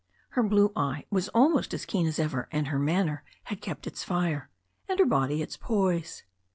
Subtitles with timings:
[0.29, 4.03] Her blue eye was almost as keen as ever, and her manner had kept its
[4.03, 4.49] fire,
[4.89, 6.23] and her body its poise.